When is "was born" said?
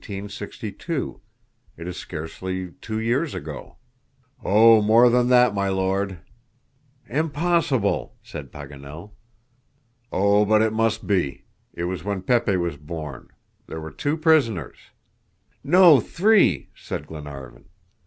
12.57-13.27